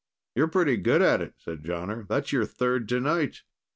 [0.33, 2.07] "You're pretty good at it," said Jonner.
[2.07, 3.43] "That's your third tonight."